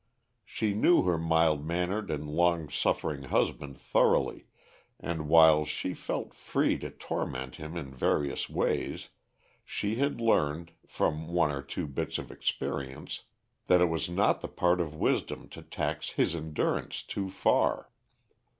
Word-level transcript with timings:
She 0.43 0.73
knew 0.73 1.03
her 1.03 1.19
mild 1.19 1.63
mannered 1.63 2.09
and 2.09 2.27
long 2.27 2.69
suffering 2.71 3.25
husband 3.25 3.77
thoroughly, 3.77 4.47
and, 4.99 5.29
while 5.29 5.63
she 5.63 5.93
felt 5.93 6.33
free 6.33 6.79
to 6.79 6.89
torment 6.89 7.57
him 7.57 7.77
in 7.77 7.93
various 7.93 8.49
ways, 8.49 9.09
she 9.63 9.97
had 9.97 10.19
learned, 10.19 10.71
from 10.87 11.27
one 11.27 11.51
or 11.51 11.61
two 11.61 11.85
bits 11.85 12.17
of 12.17 12.31
experience, 12.31 13.25
that 13.67 13.79
it 13.79 13.89
was 13.89 14.09
not 14.09 14.41
the 14.41 14.47
part 14.47 14.81
of 14.81 14.95
wisdom 14.95 15.47
to 15.49 15.61
tax 15.61 16.09
his 16.13 16.35
endurance 16.35 17.03
too 17.03 17.29
far. 17.29 17.91